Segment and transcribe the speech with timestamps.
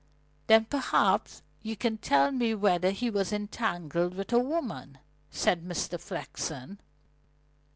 [0.47, 4.97] "Then perhaps you can tell me whether he was entangled with a woman,"
[5.29, 5.99] said Mr.
[5.99, 6.79] Flexen.